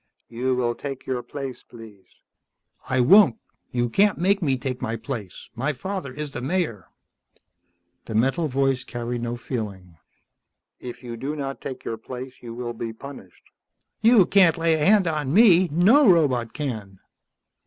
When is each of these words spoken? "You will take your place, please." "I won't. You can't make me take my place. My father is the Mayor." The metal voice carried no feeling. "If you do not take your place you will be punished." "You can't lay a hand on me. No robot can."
"You 0.29 0.55
will 0.55 0.73
take 0.73 1.05
your 1.05 1.21
place, 1.21 1.61
please." 1.61 2.07
"I 2.89 3.01
won't. 3.01 3.37
You 3.69 3.87
can't 3.87 4.17
make 4.17 4.41
me 4.41 4.57
take 4.57 4.81
my 4.81 4.95
place. 4.95 5.49
My 5.53 5.73
father 5.73 6.11
is 6.11 6.31
the 6.31 6.41
Mayor." 6.41 6.87
The 8.05 8.15
metal 8.15 8.47
voice 8.47 8.83
carried 8.83 9.21
no 9.21 9.35
feeling. 9.37 9.97
"If 10.79 11.03
you 11.03 11.17
do 11.17 11.35
not 11.35 11.61
take 11.61 11.85
your 11.85 11.97
place 11.97 12.33
you 12.41 12.55
will 12.55 12.73
be 12.73 12.93
punished." 12.93 13.43
"You 14.01 14.25
can't 14.25 14.57
lay 14.57 14.73
a 14.73 14.83
hand 14.83 15.05
on 15.05 15.31
me. 15.31 15.67
No 15.67 16.09
robot 16.11 16.51
can." 16.51 16.99